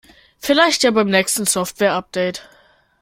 Vielleicht 0.39 0.81
ja 0.81 0.89
beim 0.89 1.09
nächsten 1.11 1.45
Softwareupdate. 1.45 2.41